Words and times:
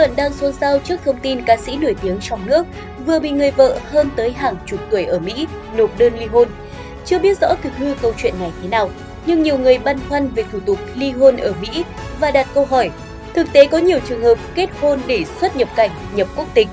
luận 0.00 0.16
đang 0.16 0.32
xôn 0.32 0.52
xao 0.52 0.78
trước 0.78 1.00
thông 1.04 1.20
tin 1.20 1.42
ca 1.42 1.56
sĩ 1.56 1.76
nổi 1.76 1.96
tiếng 2.02 2.18
trong 2.20 2.46
nước 2.46 2.66
vừa 3.06 3.20
bị 3.20 3.30
người 3.30 3.50
vợ 3.50 3.78
hơn 3.90 4.08
tới 4.16 4.32
hàng 4.32 4.54
chục 4.66 4.80
tuổi 4.90 5.04
ở 5.04 5.18
Mỹ 5.18 5.46
nộp 5.76 5.98
đơn 5.98 6.18
ly 6.18 6.26
hôn. 6.26 6.48
Chưa 7.04 7.18
biết 7.18 7.38
rõ 7.40 7.54
thực 7.62 7.76
hư 7.76 7.94
câu 8.02 8.12
chuyện 8.16 8.34
này 8.40 8.52
thế 8.62 8.68
nào, 8.68 8.90
nhưng 9.26 9.42
nhiều 9.42 9.58
người 9.58 9.78
băn 9.78 9.98
khoăn 10.08 10.28
về 10.28 10.44
thủ 10.52 10.60
tục 10.60 10.78
ly 10.94 11.10
hôn 11.10 11.36
ở 11.36 11.52
Mỹ 11.60 11.84
và 12.20 12.30
đặt 12.30 12.46
câu 12.54 12.64
hỏi, 12.64 12.90
thực 13.34 13.52
tế 13.52 13.66
có 13.66 13.78
nhiều 13.78 13.98
trường 14.08 14.22
hợp 14.22 14.38
kết 14.54 14.70
hôn 14.80 15.00
để 15.06 15.24
xuất 15.40 15.56
nhập 15.56 15.68
cảnh, 15.76 15.90
nhập 16.14 16.28
quốc 16.36 16.46
tịch. 16.54 16.68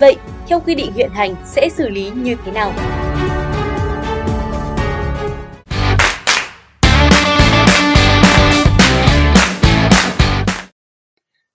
Vậy, 0.00 0.16
theo 0.48 0.60
quy 0.60 0.74
định 0.74 0.92
hiện 0.92 1.10
hành 1.10 1.34
sẽ 1.46 1.68
xử 1.76 1.88
lý 1.88 2.10
như 2.14 2.36
thế 2.44 2.52
nào? 2.52 2.72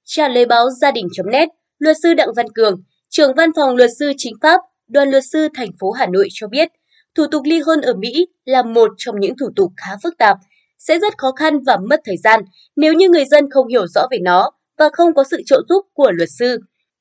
Trả 0.08 0.28
lời 0.28 0.46
báo 0.46 0.70
gia 0.70 0.92
đình.net, 0.92 1.50
luật 1.80 1.98
sư 2.04 2.14
Đặng 2.14 2.34
Văn 2.36 2.46
Cường, 2.56 2.84
trưởng 3.10 3.34
văn 3.36 3.50
phòng 3.56 3.76
luật 3.76 3.90
sư 4.00 4.12
chính 4.18 4.34
pháp, 4.42 4.62
đoàn 4.88 5.10
luật 5.10 5.24
sư 5.32 5.48
thành 5.56 5.70
phố 5.80 5.92
Hà 5.92 6.06
Nội 6.06 6.28
cho 6.34 6.48
biết, 6.48 6.68
thủ 7.16 7.28
tục 7.32 7.42
ly 7.46 7.60
hôn 7.60 7.82
ở 7.82 7.94
Mỹ 7.94 8.28
là 8.46 8.64
một 8.64 8.90
trong 8.98 9.20
những 9.20 9.38
thủ 9.38 9.50
tục 9.56 9.72
khá 9.78 9.92
phức 10.04 10.18
tạp, 10.18 10.38
sẽ 10.78 11.00
rất 11.00 11.18
khó 11.18 11.32
khăn 11.32 11.60
và 11.60 11.78
mất 11.90 12.00
thời 12.06 12.18
gian 12.18 12.42
nếu 12.76 12.94
như 12.94 13.10
người 13.10 13.26
dân 13.26 13.50
không 13.52 13.68
hiểu 13.68 13.88
rõ 13.88 14.08
về 14.12 14.18
nó 14.22 14.52
và 14.78 14.90
không 14.94 15.14
có 15.14 15.24
sự 15.24 15.42
trợ 15.46 15.62
giúp 15.70 15.86
của 15.94 16.12
luật 16.12 16.30
sư. 16.40 16.60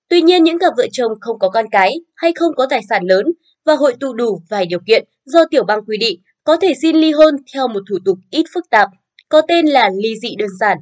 Tuy 0.09 0.23
nhiên, 0.23 0.45
những 0.45 0.59
cặp 0.59 0.73
vợ 0.77 0.87
chồng 0.93 1.13
không 1.21 1.39
có 1.39 1.49
con 1.49 1.67
cái 1.71 1.95
hay 2.17 2.33
không 2.37 2.55
có 2.57 2.67
tài 2.71 2.81
sản 2.89 3.03
lớn 3.07 3.27
và 3.65 3.75
hội 3.75 3.95
tụ 4.01 4.13
đủ 4.13 4.43
vài 4.51 4.67
điều 4.67 4.81
kiện 4.87 5.05
do 5.25 5.45
tiểu 5.51 5.65
bang 5.65 5.85
quy 5.87 5.97
định 5.99 6.21
có 6.45 6.57
thể 6.57 6.73
xin 6.83 6.97
ly 6.97 7.13
hôn 7.13 7.37
theo 7.55 7.69
một 7.69 7.81
thủ 7.91 7.97
tục 8.05 8.19
ít 8.31 8.47
phức 8.55 8.71
tạp, 8.71 8.89
có 9.29 9.43
tên 9.49 9.67
là 9.67 9.91
ly 10.03 10.15
dị 10.23 10.37
đơn 10.39 10.51
giản. 10.61 10.79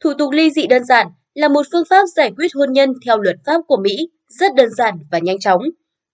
Thủ 0.00 0.12
tục 0.18 0.32
ly 0.32 0.50
dị 0.50 0.66
đơn 0.66 0.84
giản 0.84 1.06
là 1.34 1.48
một 1.48 1.66
phương 1.72 1.84
pháp 1.90 2.06
giải 2.16 2.32
quyết 2.36 2.54
hôn 2.54 2.72
nhân 2.72 2.92
theo 3.06 3.18
luật 3.18 3.36
pháp 3.46 3.60
của 3.66 3.76
Mỹ 3.76 4.08
rất 4.28 4.54
đơn 4.54 4.70
giản 4.70 4.94
và 5.10 5.18
nhanh 5.18 5.38
chóng. 5.38 5.62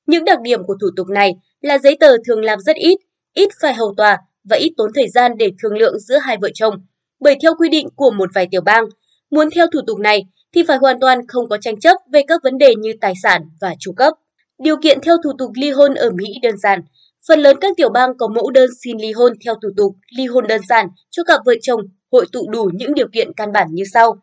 Những 0.06 0.24
đặc 0.24 0.40
điểm 0.40 0.64
của 0.64 0.76
thủ 0.80 0.88
tục 0.96 1.08
này 1.08 1.34
là 1.60 1.78
giấy 1.78 1.96
tờ 2.00 2.16
thường 2.26 2.40
làm 2.40 2.60
rất 2.60 2.76
ít, 2.76 2.98
ít 3.34 3.48
phải 3.60 3.74
hầu 3.74 3.94
tòa 3.96 4.18
và 4.44 4.56
ít 4.56 4.72
tốn 4.76 4.90
thời 4.94 5.08
gian 5.08 5.32
để 5.38 5.50
thương 5.62 5.78
lượng 5.78 5.98
giữa 5.98 6.18
hai 6.18 6.36
vợ 6.40 6.48
chồng. 6.54 6.74
Bởi 7.20 7.34
theo 7.42 7.54
quy 7.54 7.68
định 7.68 7.88
của 7.96 8.10
một 8.10 8.30
vài 8.34 8.48
tiểu 8.50 8.60
bang, 8.60 8.84
muốn 9.30 9.48
theo 9.54 9.66
thủ 9.72 9.80
tục 9.86 9.98
này 9.98 10.24
thì 10.54 10.62
phải 10.68 10.78
hoàn 10.78 11.00
toàn 11.00 11.26
không 11.26 11.48
có 11.48 11.58
tranh 11.60 11.80
chấp 11.80 11.96
về 12.12 12.22
các 12.28 12.40
vấn 12.42 12.58
đề 12.58 12.74
như 12.74 12.92
tài 13.00 13.14
sản 13.22 13.42
và 13.60 13.74
tru 13.78 13.92
cấp. 13.92 14.14
Điều 14.58 14.76
kiện 14.82 15.00
theo 15.00 15.16
thủ 15.24 15.30
tục 15.38 15.50
ly 15.54 15.70
hôn 15.70 15.94
ở 15.94 16.10
Mỹ 16.10 16.26
đơn 16.42 16.58
giản. 16.58 16.80
Phần 17.28 17.40
lớn 17.40 17.56
các 17.60 17.72
tiểu 17.76 17.88
bang 17.88 18.16
có 18.18 18.28
mẫu 18.28 18.50
đơn 18.50 18.68
xin 18.84 18.98
ly 18.98 19.12
hôn 19.12 19.32
theo 19.44 19.54
thủ 19.54 19.68
tục 19.76 19.96
ly 20.16 20.26
hôn 20.26 20.46
đơn 20.46 20.60
giản 20.68 20.88
cho 21.10 21.24
cặp 21.24 21.40
vợ 21.46 21.54
chồng 21.62 21.80
hội 22.12 22.26
tụ 22.32 22.50
đủ 22.50 22.70
những 22.74 22.94
điều 22.94 23.08
kiện 23.12 23.32
căn 23.32 23.52
bản 23.52 23.66
như 23.70 23.82
sau. 23.92 24.22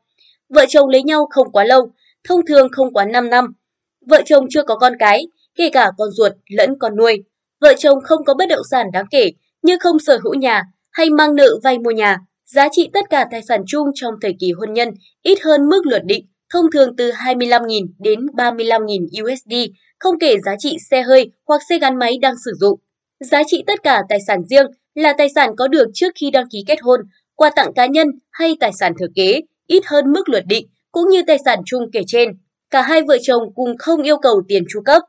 Vợ 0.49 0.65
chồng 0.69 0.89
lấy 0.89 1.03
nhau 1.03 1.27
không 1.29 1.51
quá 1.51 1.63
lâu, 1.63 1.91
thông 2.29 2.45
thường 2.45 2.67
không 2.71 2.93
quá 2.93 3.05
5 3.05 3.29
năm. 3.29 3.45
Vợ 4.07 4.21
chồng 4.25 4.45
chưa 4.49 4.63
có 4.63 4.75
con 4.75 4.93
cái, 4.99 5.27
kể 5.55 5.69
cả 5.69 5.91
con 5.97 6.11
ruột 6.11 6.31
lẫn 6.49 6.75
con 6.79 6.95
nuôi. 6.95 7.23
Vợ 7.61 7.73
chồng 7.77 7.99
không 8.03 8.25
có 8.25 8.33
bất 8.33 8.45
động 8.49 8.63
sản 8.71 8.87
đáng 8.93 9.05
kể 9.11 9.31
như 9.61 9.77
không 9.79 9.99
sở 9.99 10.19
hữu 10.23 10.33
nhà 10.33 10.63
hay 10.91 11.09
mang 11.09 11.35
nợ 11.35 11.49
vay 11.63 11.79
mua 11.79 11.91
nhà. 11.91 12.17
Giá 12.45 12.67
trị 12.71 12.89
tất 12.93 13.05
cả 13.09 13.25
tài 13.31 13.41
sản 13.41 13.61
chung 13.67 13.87
trong 13.95 14.13
thời 14.21 14.35
kỳ 14.39 14.51
hôn 14.51 14.73
nhân 14.73 14.89
ít 15.23 15.37
hơn 15.41 15.69
mức 15.69 15.81
luật 15.85 16.01
định, 16.05 16.25
thông 16.53 16.71
thường 16.71 16.95
từ 16.95 17.11
25.000 17.11 17.87
đến 17.99 18.25
35.000 18.25 19.23
USD, 19.23 19.71
không 19.99 20.19
kể 20.19 20.35
giá 20.45 20.55
trị 20.59 20.77
xe 20.89 21.01
hơi 21.01 21.31
hoặc 21.47 21.61
xe 21.69 21.79
gắn 21.79 21.99
máy 21.99 22.17
đang 22.21 22.35
sử 22.45 22.51
dụng. 22.59 22.79
Giá 23.19 23.43
trị 23.47 23.63
tất 23.67 23.83
cả 23.83 24.01
tài 24.09 24.19
sản 24.27 24.39
riêng 24.49 24.65
là 24.95 25.13
tài 25.17 25.27
sản 25.35 25.55
có 25.57 25.67
được 25.67 25.87
trước 25.93 26.13
khi 26.15 26.31
đăng 26.31 26.49
ký 26.49 26.63
kết 26.67 26.81
hôn, 26.81 26.99
quà 27.35 27.49
tặng 27.55 27.73
cá 27.73 27.85
nhân 27.85 28.07
hay 28.31 28.57
tài 28.59 28.71
sản 28.79 28.93
thừa 28.99 29.07
kế, 29.15 29.41
ít 29.67 29.83
hơn 29.85 30.11
mức 30.11 30.29
luật 30.29 30.43
định 30.47 30.67
cũng 30.91 31.09
như 31.09 31.21
tài 31.27 31.37
sản 31.45 31.59
chung 31.65 31.83
kể 31.93 32.01
trên. 32.07 32.29
Cả 32.69 32.81
hai 32.81 33.01
vợ 33.07 33.17
chồng 33.21 33.43
cùng 33.55 33.77
không 33.77 34.01
yêu 34.01 34.17
cầu 34.17 34.41
tiền 34.47 34.63
chu 34.69 34.81
cấp. 34.85 35.03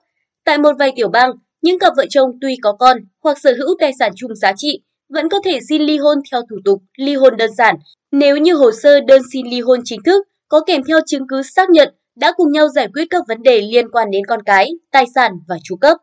Tại 0.45 0.59
một 0.59 0.73
vài 0.79 0.93
tiểu 0.97 1.09
bang, 1.09 1.31
những 1.63 1.79
cặp 1.79 1.93
vợ 1.97 2.05
chồng 2.11 2.31
tuy 2.41 2.57
có 2.63 2.73
con 2.73 2.99
hoặc 3.23 3.39
sở 3.43 3.55
hữu 3.59 3.69
tài 3.81 3.93
sản 3.99 4.13
chung 4.17 4.35
giá 4.35 4.53
trị 4.57 4.83
vẫn 5.09 5.29
có 5.29 5.41
thể 5.45 5.59
xin 5.69 5.83
ly 5.83 5.99
hôn 5.99 6.19
theo 6.31 6.41
thủ 6.51 6.57
tục 6.65 6.83
ly 6.99 7.15
hôn 7.15 7.37
đơn 7.37 7.51
giản 7.55 7.77
nếu 8.13 8.37
như 8.37 8.55
hồ 8.55 8.71
sơ 8.83 9.01
đơn 9.01 9.23
xin 9.33 9.47
ly 9.47 9.61
hôn 9.61 9.81
chính 9.85 10.03
thức 10.03 10.29
có 10.49 10.61
kèm 10.67 10.83
theo 10.85 11.01
chứng 11.07 11.29
cứ 11.29 11.43
xác 11.43 11.71
nhận 11.71 11.95
đã 12.17 12.33
cùng 12.37 12.53
nhau 12.53 12.69
giải 12.69 12.89
quyết 12.95 13.05
các 13.11 13.23
vấn 13.29 13.43
đề 13.43 13.61
liên 13.61 13.91
quan 13.91 14.11
đến 14.11 14.23
con 14.29 14.43
cái, 14.43 14.71
tài 14.93 15.05
sản 15.15 15.33
và 15.49 15.57
chu 15.65 15.77
cấp. 15.77 15.99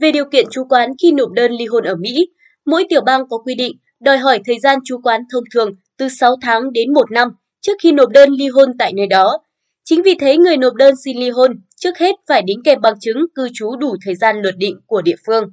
Về 0.00 0.12
điều 0.12 0.24
kiện 0.24 0.46
chú 0.50 0.64
quán 0.64 0.90
khi 1.02 1.12
nộp 1.12 1.30
đơn 1.30 1.52
ly 1.52 1.66
hôn 1.66 1.84
ở 1.84 1.94
Mỹ, 1.94 2.28
mỗi 2.66 2.84
tiểu 2.88 3.00
bang 3.06 3.28
có 3.30 3.38
quy 3.38 3.54
định 3.54 3.76
đòi 4.00 4.18
hỏi 4.18 4.40
thời 4.46 4.58
gian 4.60 4.78
chú 4.84 5.00
quán 5.02 5.20
thông 5.32 5.44
thường 5.54 5.68
từ 5.98 6.08
6 6.08 6.36
tháng 6.42 6.72
đến 6.72 6.92
1 6.92 7.10
năm 7.10 7.28
trước 7.60 7.72
khi 7.82 7.92
nộp 7.92 8.08
đơn 8.08 8.30
ly 8.30 8.48
hôn 8.48 8.68
tại 8.78 8.92
nơi 8.92 9.06
đó. 9.06 9.38
Chính 9.84 10.02
vì 10.02 10.14
thế 10.20 10.36
người 10.36 10.56
nộp 10.56 10.74
đơn 10.74 10.94
xin 11.04 11.18
ly 11.18 11.30
hôn 11.30 11.60
trước 11.76 11.98
hết 11.98 12.14
phải 12.28 12.42
đính 12.42 12.62
kèm 12.64 12.80
bằng 12.80 13.00
chứng 13.00 13.26
cư 13.34 13.48
trú 13.54 13.76
đủ 13.76 13.96
thời 14.04 14.14
gian 14.14 14.36
luật 14.42 14.54
định 14.56 14.80
của 14.86 15.02
địa 15.02 15.16
phương. 15.26 15.44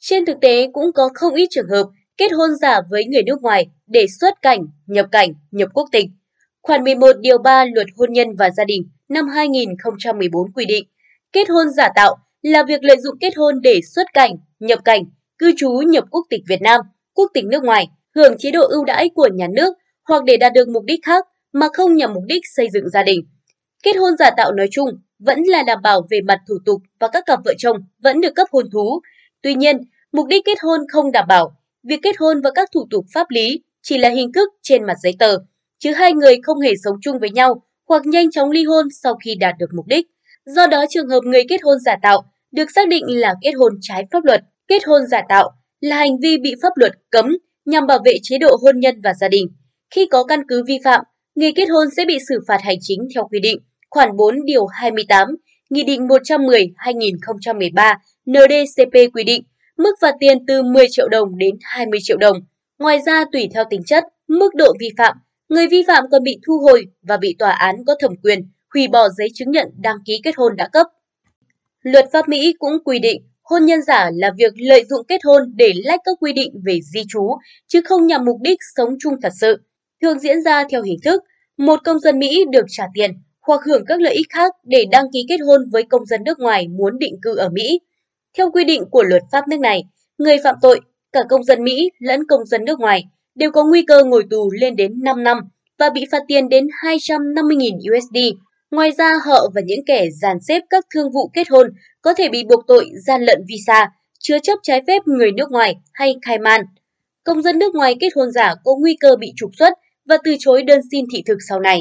Trên 0.00 0.24
thực 0.26 0.36
tế 0.40 0.68
cũng 0.72 0.92
có 0.92 1.08
không 1.14 1.34
ít 1.34 1.46
trường 1.50 1.68
hợp 1.68 1.84
kết 2.16 2.32
hôn 2.32 2.50
giả 2.60 2.80
với 2.90 3.04
người 3.04 3.22
nước 3.22 3.42
ngoài 3.42 3.66
để 3.86 4.06
xuất 4.20 4.34
cảnh, 4.42 4.66
nhập 4.86 5.06
cảnh, 5.12 5.34
nhập 5.50 5.68
quốc 5.74 5.88
tịch. 5.92 6.06
Khoản 6.62 6.84
11 6.84 7.12
điều 7.20 7.38
3 7.38 7.64
Luật 7.74 7.86
Hôn 7.96 8.12
nhân 8.12 8.36
và 8.38 8.50
Gia 8.50 8.64
đình 8.64 8.88
năm 9.08 9.28
2014 9.28 10.52
quy 10.52 10.64
định, 10.64 10.88
kết 11.32 11.48
hôn 11.48 11.70
giả 11.70 11.88
tạo 11.94 12.16
là 12.42 12.62
việc 12.62 12.84
lợi 12.84 12.96
dụng 13.00 13.18
kết 13.20 13.36
hôn 13.36 13.60
để 13.62 13.80
xuất 13.94 14.06
cảnh, 14.12 14.36
nhập 14.60 14.78
cảnh, 14.84 15.02
cư 15.38 15.52
trú 15.56 15.70
nhập 15.70 16.04
quốc 16.10 16.26
tịch 16.30 16.40
Việt 16.48 16.62
Nam, 16.62 16.80
quốc 17.14 17.30
tịch 17.34 17.44
nước 17.44 17.64
ngoài, 17.64 17.88
hưởng 18.14 18.38
chế 18.38 18.50
độ 18.50 18.62
ưu 18.68 18.84
đãi 18.84 19.08
của 19.14 19.28
nhà 19.34 19.46
nước 19.56 19.74
hoặc 20.08 20.24
để 20.24 20.36
đạt 20.36 20.52
được 20.52 20.68
mục 20.68 20.84
đích 20.84 21.00
khác 21.02 21.26
mà 21.52 21.66
không 21.72 21.96
nhằm 21.96 22.14
mục 22.14 22.24
đích 22.26 22.42
xây 22.56 22.68
dựng 22.72 22.88
gia 22.88 23.02
đình. 23.02 23.20
Kết 23.82 23.96
hôn 23.96 24.16
giả 24.18 24.30
tạo 24.36 24.52
nói 24.52 24.68
chung 24.70 24.88
vẫn 25.18 25.42
là 25.42 25.62
đảm 25.62 25.78
bảo 25.82 26.06
về 26.10 26.20
mặt 26.20 26.38
thủ 26.48 26.54
tục 26.64 26.82
và 27.00 27.08
các 27.08 27.24
cặp 27.26 27.40
vợ 27.44 27.54
chồng 27.58 27.76
vẫn 28.02 28.20
được 28.20 28.34
cấp 28.34 28.48
hôn 28.52 28.70
thú. 28.72 29.00
Tuy 29.42 29.54
nhiên, 29.54 29.76
mục 30.12 30.26
đích 30.26 30.44
kết 30.44 30.58
hôn 30.60 30.80
không 30.92 31.12
đảm 31.12 31.24
bảo. 31.28 31.56
Việc 31.82 32.00
kết 32.02 32.16
hôn 32.18 32.40
và 32.40 32.50
các 32.54 32.68
thủ 32.72 32.86
tục 32.90 33.04
pháp 33.14 33.30
lý 33.30 33.62
chỉ 33.82 33.98
là 33.98 34.08
hình 34.08 34.32
thức 34.32 34.48
trên 34.62 34.84
mặt 34.84 34.96
giấy 35.02 35.14
tờ, 35.18 35.38
chứ 35.78 35.92
hai 35.92 36.12
người 36.12 36.36
không 36.42 36.60
hề 36.60 36.72
sống 36.84 36.96
chung 37.02 37.18
với 37.18 37.30
nhau 37.30 37.62
hoặc 37.88 38.06
nhanh 38.06 38.30
chóng 38.30 38.50
ly 38.50 38.64
hôn 38.64 38.86
sau 39.02 39.14
khi 39.24 39.34
đạt 39.34 39.54
được 39.58 39.70
mục 39.74 39.86
đích. 39.86 40.06
Do 40.46 40.66
đó 40.66 40.84
trường 40.90 41.08
hợp 41.08 41.20
người 41.24 41.42
kết 41.48 41.62
hôn 41.62 41.78
giả 41.80 41.96
tạo 42.02 42.22
được 42.52 42.70
xác 42.74 42.88
định 42.88 43.04
là 43.06 43.34
kết 43.42 43.52
hôn 43.52 43.72
trái 43.80 44.04
pháp 44.10 44.24
luật. 44.24 44.40
Kết 44.68 44.84
hôn 44.86 45.06
giả 45.06 45.22
tạo 45.28 45.50
là 45.80 45.96
hành 45.96 46.18
vi 46.22 46.38
bị 46.38 46.54
pháp 46.62 46.72
luật 46.76 46.92
cấm 47.10 47.36
nhằm 47.64 47.86
bảo 47.86 47.98
vệ 48.04 48.12
chế 48.22 48.38
độ 48.38 48.56
hôn 48.62 48.80
nhân 48.80 49.00
và 49.04 49.14
gia 49.14 49.28
đình. 49.28 49.48
Khi 49.90 50.06
có 50.10 50.24
căn 50.24 50.42
cứ 50.48 50.64
vi 50.66 50.78
phạm, 50.84 51.04
người 51.34 51.52
kết 51.56 51.66
hôn 51.66 51.86
sẽ 51.96 52.04
bị 52.04 52.18
xử 52.28 52.40
phạt 52.48 52.58
hành 52.62 52.78
chính 52.80 53.00
theo 53.14 53.28
quy 53.30 53.40
định, 53.40 53.58
khoản 53.90 54.16
4 54.16 54.44
điều 54.44 54.66
28, 54.66 55.28
Nghị 55.70 55.84
định 55.84 56.06
110-2013 56.06 57.96
NDCP 58.26 59.14
quy 59.14 59.24
định 59.24 59.42
mức 59.78 59.92
phạt 60.00 60.14
tiền 60.20 60.38
từ 60.46 60.62
10 60.62 60.86
triệu 60.90 61.08
đồng 61.08 61.38
đến 61.38 61.54
20 61.62 62.00
triệu 62.02 62.16
đồng. 62.16 62.36
Ngoài 62.78 62.98
ra, 63.06 63.24
tùy 63.32 63.48
theo 63.54 63.64
tính 63.70 63.82
chất, 63.86 64.04
mức 64.28 64.54
độ 64.54 64.72
vi 64.80 64.88
phạm, 64.98 65.16
người 65.48 65.66
vi 65.66 65.82
phạm 65.86 66.04
còn 66.10 66.22
bị 66.22 66.38
thu 66.46 66.58
hồi 66.58 66.84
và 67.02 67.16
bị 67.16 67.36
tòa 67.38 67.50
án 67.50 67.76
có 67.86 67.94
thẩm 68.00 68.12
quyền 68.22 68.50
hủy 68.74 68.88
bỏ 68.88 69.08
giấy 69.08 69.28
chứng 69.34 69.50
nhận 69.50 69.66
đăng 69.78 69.96
ký 70.06 70.20
kết 70.24 70.36
hôn 70.36 70.56
đã 70.56 70.68
cấp. 70.72 70.86
Luật 71.82 72.04
pháp 72.12 72.28
Mỹ 72.28 72.54
cũng 72.58 72.72
quy 72.84 72.98
định 72.98 73.22
hôn 73.42 73.64
nhân 73.64 73.82
giả 73.82 74.10
là 74.14 74.30
việc 74.36 74.52
lợi 74.56 74.84
dụng 74.84 75.06
kết 75.08 75.20
hôn 75.24 75.42
để 75.54 75.72
lách 75.84 76.00
các 76.04 76.18
quy 76.20 76.32
định 76.32 76.52
về 76.66 76.78
di 76.92 77.00
trú, 77.08 77.36
chứ 77.66 77.80
không 77.84 78.06
nhằm 78.06 78.24
mục 78.24 78.36
đích 78.42 78.58
sống 78.76 78.96
chung 79.00 79.14
thật 79.22 79.32
sự 79.40 79.56
thường 80.02 80.18
diễn 80.18 80.42
ra 80.42 80.64
theo 80.70 80.82
hình 80.82 80.98
thức 81.04 81.24
một 81.56 81.80
công 81.84 81.98
dân 81.98 82.18
Mỹ 82.18 82.44
được 82.50 82.64
trả 82.68 82.84
tiền 82.94 83.10
hoặc 83.40 83.60
hưởng 83.64 83.84
các 83.86 84.00
lợi 84.00 84.14
ích 84.14 84.26
khác 84.30 84.54
để 84.64 84.84
đăng 84.90 85.04
ký 85.12 85.24
kết 85.28 85.36
hôn 85.46 85.70
với 85.72 85.82
công 85.82 86.06
dân 86.06 86.24
nước 86.24 86.38
ngoài 86.38 86.68
muốn 86.68 86.98
định 86.98 87.14
cư 87.22 87.36
ở 87.36 87.48
Mỹ. 87.48 87.80
Theo 88.36 88.50
quy 88.50 88.64
định 88.64 88.84
của 88.90 89.02
luật 89.02 89.22
pháp 89.32 89.48
nước 89.48 89.60
này, 89.60 89.84
người 90.18 90.36
phạm 90.44 90.54
tội, 90.62 90.80
cả 91.12 91.20
công 91.28 91.44
dân 91.44 91.64
Mỹ 91.64 91.90
lẫn 91.98 92.26
công 92.26 92.46
dân 92.46 92.64
nước 92.64 92.80
ngoài 92.80 93.04
đều 93.34 93.50
có 93.50 93.64
nguy 93.64 93.82
cơ 93.82 94.04
ngồi 94.04 94.24
tù 94.30 94.50
lên 94.50 94.76
đến 94.76 95.02
5 95.02 95.22
năm 95.22 95.38
và 95.78 95.90
bị 95.90 96.04
phạt 96.12 96.22
tiền 96.28 96.48
đến 96.48 96.66
250.000 96.84 97.96
USD. 97.96 98.36
Ngoài 98.70 98.90
ra, 98.98 99.12
họ 99.26 99.50
và 99.54 99.60
những 99.64 99.84
kẻ 99.86 100.06
dàn 100.22 100.40
xếp 100.40 100.62
các 100.70 100.86
thương 100.94 101.12
vụ 101.12 101.30
kết 101.34 101.50
hôn 101.50 101.66
có 102.02 102.14
thể 102.14 102.28
bị 102.28 102.44
buộc 102.44 102.64
tội 102.66 102.90
gian 103.06 103.22
lận 103.22 103.38
visa, 103.48 103.90
chứa 104.18 104.38
chấp 104.42 104.58
trái 104.62 104.82
phép 104.86 105.02
người 105.06 105.32
nước 105.32 105.50
ngoài 105.50 105.76
hay 105.92 106.16
khai 106.22 106.38
man. 106.38 106.60
Công 107.24 107.42
dân 107.42 107.58
nước 107.58 107.74
ngoài 107.74 107.94
kết 108.00 108.08
hôn 108.16 108.30
giả 108.30 108.54
có 108.64 108.76
nguy 108.80 108.96
cơ 109.00 109.16
bị 109.16 109.32
trục 109.36 109.50
xuất 109.58 109.72
và 110.08 110.16
từ 110.24 110.36
chối 110.38 110.62
đơn 110.62 110.80
xin 110.90 111.04
thị 111.12 111.22
thực 111.26 111.38
sau 111.48 111.60
này. 111.60 111.80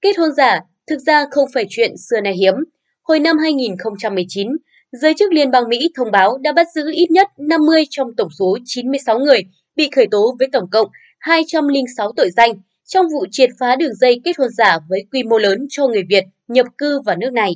Kết 0.00 0.18
hôn 0.18 0.32
giả 0.36 0.60
thực 0.86 0.98
ra 0.98 1.26
không 1.30 1.48
phải 1.54 1.64
chuyện 1.70 1.90
xưa 1.96 2.20
nay 2.20 2.34
hiếm. 2.34 2.54
Hồi 3.02 3.20
năm 3.20 3.38
2019, 3.38 4.48
giới 4.92 5.14
chức 5.14 5.32
liên 5.32 5.50
bang 5.50 5.68
Mỹ 5.68 5.88
thông 5.96 6.10
báo 6.10 6.38
đã 6.42 6.52
bắt 6.52 6.66
giữ 6.74 6.90
ít 6.94 7.10
nhất 7.10 7.28
50 7.38 7.84
trong 7.90 8.08
tổng 8.16 8.28
số 8.38 8.58
96 8.64 9.18
người 9.18 9.40
bị 9.76 9.90
khởi 9.96 10.06
tố 10.10 10.36
với 10.38 10.48
tổng 10.52 10.70
cộng 10.70 10.88
206 11.18 12.12
tội 12.16 12.30
danh 12.30 12.52
trong 12.84 13.06
vụ 13.12 13.26
triệt 13.30 13.50
phá 13.58 13.76
đường 13.76 13.94
dây 13.94 14.20
kết 14.24 14.38
hôn 14.38 14.48
giả 14.50 14.78
với 14.88 15.04
quy 15.12 15.22
mô 15.22 15.38
lớn 15.38 15.66
cho 15.70 15.86
người 15.86 16.02
Việt 16.08 16.24
nhập 16.48 16.66
cư 16.78 17.00
vào 17.00 17.16
nước 17.16 17.32
này. 17.32 17.52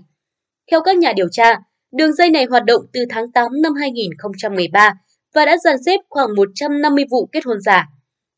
Theo 0.71 0.81
các 0.81 0.97
nhà 0.97 1.13
điều 1.17 1.29
tra, 1.29 1.61
đường 1.93 2.13
dây 2.13 2.31
này 2.31 2.45
hoạt 2.45 2.65
động 2.65 2.83
từ 2.93 3.05
tháng 3.09 3.33
8 3.33 3.63
năm 3.63 3.75
2013 3.75 4.95
và 5.35 5.45
đã 5.45 5.57
dàn 5.65 5.77
xếp 5.87 6.01
khoảng 6.09 6.35
150 6.37 7.05
vụ 7.11 7.29
kết 7.33 7.45
hôn 7.45 7.61
giả. 7.61 7.89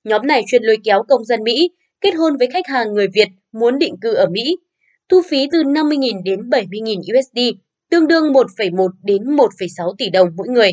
Nhóm 0.09 0.27
này 0.27 0.43
chuyên 0.47 0.63
lôi 0.63 0.77
kéo 0.85 1.03
công 1.09 1.25
dân 1.25 1.43
Mỹ 1.45 1.71
kết 2.01 2.11
hôn 2.11 2.37
với 2.37 2.49
khách 2.53 2.67
hàng 2.67 2.95
người 2.95 3.09
Việt 3.15 3.29
muốn 3.53 3.79
định 3.79 3.95
cư 4.01 4.15
ở 4.15 4.27
Mỹ. 4.27 4.57
thu 5.09 5.23
phí 5.29 5.47
từ 5.53 5.63
50.000 5.63 6.23
đến 6.25 6.41
70.000 6.41 7.01
USD, 7.01 7.59
tương 7.91 8.07
đương 8.07 8.33
1,1 8.33 8.89
đến 9.03 9.23
1,6 9.23 9.95
tỷ 9.99 10.11
đồng 10.11 10.29
mỗi 10.37 10.49
người. 10.49 10.73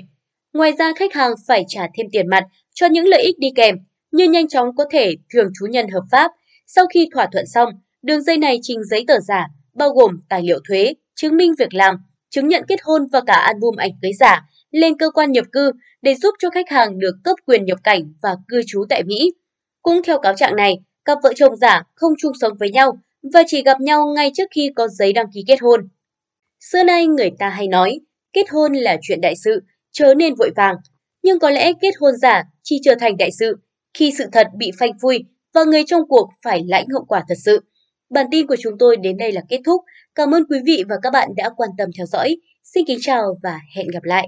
Ngoài 0.53 0.71
ra, 0.79 0.93
khách 0.95 1.13
hàng 1.13 1.31
phải 1.47 1.65
trả 1.67 1.87
thêm 1.97 2.05
tiền 2.11 2.27
mặt 2.27 2.43
cho 2.73 2.87
những 2.87 3.05
lợi 3.07 3.21
ích 3.21 3.39
đi 3.39 3.47
kèm 3.55 3.75
như 4.11 4.29
nhanh 4.29 4.47
chóng 4.47 4.75
có 4.75 4.85
thể 4.91 5.15
thường 5.33 5.47
trú 5.59 5.65
nhân 5.65 5.87
hợp 5.89 6.03
pháp. 6.11 6.31
Sau 6.67 6.85
khi 6.93 7.09
thỏa 7.13 7.27
thuận 7.31 7.45
xong, 7.47 7.69
đường 8.01 8.21
dây 8.21 8.37
này 8.37 8.59
trình 8.61 8.83
giấy 8.83 9.03
tờ 9.07 9.19
giả, 9.19 9.47
bao 9.73 9.89
gồm 9.89 10.11
tài 10.29 10.41
liệu 10.43 10.59
thuế, 10.67 10.93
chứng 11.15 11.37
minh 11.37 11.53
việc 11.59 11.73
làm, 11.73 11.95
chứng 12.29 12.47
nhận 12.47 12.63
kết 12.67 12.79
hôn 12.83 13.07
và 13.11 13.21
cả 13.27 13.33
album 13.33 13.75
ảnh 13.75 13.91
cưới 14.01 14.11
giả 14.19 14.45
lên 14.75 14.97
cơ 14.97 15.09
quan 15.09 15.31
nhập 15.31 15.45
cư 15.51 15.71
để 16.01 16.15
giúp 16.15 16.35
cho 16.39 16.49
khách 16.49 16.69
hàng 16.69 16.99
được 16.99 17.15
cấp 17.23 17.35
quyền 17.45 17.65
nhập 17.65 17.77
cảnh 17.83 18.13
và 18.21 18.35
cư 18.47 18.61
trú 18.67 18.85
tại 18.89 19.03
Mỹ. 19.03 19.33
Cũng 19.81 20.01
theo 20.03 20.19
cáo 20.19 20.33
trạng 20.35 20.55
này, 20.55 20.77
cặp 21.05 21.17
vợ 21.23 21.33
chồng 21.35 21.55
giả 21.55 21.83
không 21.95 22.13
chung 22.17 22.33
sống 22.41 22.53
với 22.59 22.71
nhau 22.71 22.97
và 23.33 23.43
chỉ 23.47 23.63
gặp 23.63 23.81
nhau 23.81 24.07
ngay 24.15 24.31
trước 24.33 24.43
khi 24.51 24.71
có 24.75 24.87
giấy 24.87 25.13
đăng 25.13 25.25
ký 25.33 25.43
kết 25.47 25.61
hôn. 25.61 25.87
Xưa 26.59 26.83
nay 26.83 27.07
người 27.07 27.29
ta 27.39 27.49
hay 27.49 27.67
nói, 27.67 27.99
kết 28.33 28.49
hôn 28.49 28.73
là 28.73 28.97
chuyện 29.01 29.21
đại 29.21 29.35
sự, 29.35 29.63
chớ 29.91 30.13
nên 30.13 30.35
vội 30.35 30.49
vàng. 30.55 30.75
Nhưng 31.23 31.39
có 31.39 31.49
lẽ 31.49 31.71
kết 31.81 31.91
hôn 31.99 32.15
giả 32.15 32.43
chỉ 32.63 32.79
trở 32.83 32.95
thành 32.99 33.17
đại 33.17 33.29
sự 33.39 33.57
khi 33.93 34.11
sự 34.17 34.25
thật 34.31 34.47
bị 34.57 34.71
phanh 34.79 34.91
phui 35.01 35.23
và 35.53 35.63
người 35.63 35.83
trong 35.87 36.01
cuộc 36.07 36.29
phải 36.43 36.61
lãnh 36.67 36.85
hậu 36.93 37.05
quả 37.05 37.23
thật 37.27 37.37
sự. 37.45 37.59
Bản 38.09 38.25
tin 38.31 38.47
của 38.47 38.55
chúng 38.59 38.73
tôi 38.79 38.97
đến 38.97 39.17
đây 39.17 39.31
là 39.31 39.41
kết 39.49 39.59
thúc. 39.65 39.81
Cảm 40.15 40.31
ơn 40.33 40.43
quý 40.49 40.57
vị 40.65 40.83
và 40.89 40.95
các 41.03 41.09
bạn 41.13 41.29
đã 41.37 41.49
quan 41.57 41.69
tâm 41.77 41.89
theo 41.97 42.05
dõi. 42.05 42.37
Xin 42.63 42.85
kính 42.87 42.99
chào 43.01 43.37
và 43.43 43.59
hẹn 43.75 43.87
gặp 43.87 44.03
lại. 44.03 44.27